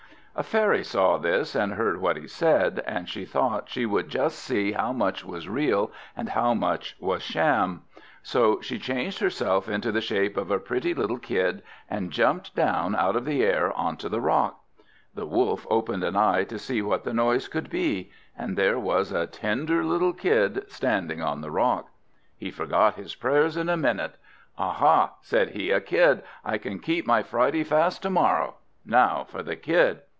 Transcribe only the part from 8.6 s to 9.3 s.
she changed